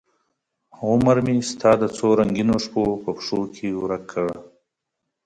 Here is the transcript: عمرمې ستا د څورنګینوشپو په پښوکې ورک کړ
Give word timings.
عمرمې 0.85 1.37
ستا 1.49 1.71
د 1.81 1.83
څورنګینوشپو 1.97 2.83
په 3.03 3.09
پښوکې 3.17 3.69
ورک 3.81 4.03
کړ 4.11 4.29